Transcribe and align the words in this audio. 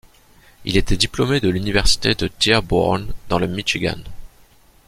Il 0.65 0.77
était 0.77 0.97
diplômé 0.97 1.39
de 1.41 1.47
l'université 1.49 2.15
de 2.15 2.27
Dearborn 2.39 3.05
dans 3.29 3.37
le 3.37 3.45
Michigan. 3.45 3.99